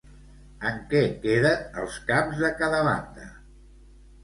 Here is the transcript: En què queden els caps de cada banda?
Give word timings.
En 0.69 0.79
què 0.93 1.01
queden 1.25 1.77
els 1.83 1.99
caps 2.09 2.43
de 2.47 2.51
cada 2.65 2.83
banda? 2.91 3.31